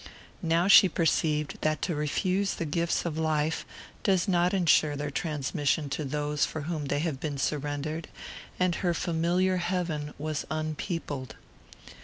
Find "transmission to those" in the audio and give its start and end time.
5.11-6.43